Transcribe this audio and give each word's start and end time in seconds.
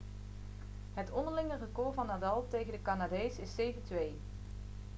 het 0.93 1.11
onderlinge 1.11 1.57
record 1.57 1.93
van 1.95 2.05
nadal 2.05 2.47
tegen 2.49 2.71
de 2.71 2.81
canadees 2.81 3.37
is 3.37 3.75
7-2 3.75 4.17